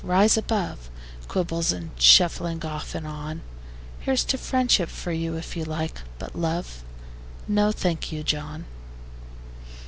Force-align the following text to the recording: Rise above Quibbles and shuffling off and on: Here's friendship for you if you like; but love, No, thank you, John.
Rise 0.03 0.35
above 0.35 0.89
Quibbles 1.27 1.71
and 1.71 1.91
shuffling 2.01 2.65
off 2.65 2.95
and 2.95 3.05
on: 3.05 3.43
Here's 3.99 4.23
friendship 4.23 4.89
for 4.89 5.11
you 5.11 5.37
if 5.37 5.55
you 5.55 5.63
like; 5.63 6.01
but 6.17 6.35
love, 6.35 6.83
No, 7.47 7.71
thank 7.71 8.11
you, 8.11 8.23
John. 8.23 8.65